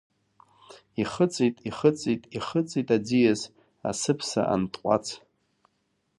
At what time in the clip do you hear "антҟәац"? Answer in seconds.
4.53-5.05